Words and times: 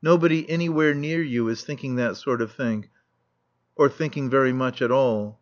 Nobody 0.00 0.48
anywhere 0.48 0.94
near 0.94 1.20
you 1.20 1.48
is 1.48 1.64
thinking 1.64 1.96
that 1.96 2.16
sort 2.16 2.40
of 2.40 2.52
thing, 2.52 2.90
or 3.74 3.88
thinking 3.88 4.30
very 4.30 4.52
much 4.52 4.80
at 4.80 4.92
all. 4.92 5.40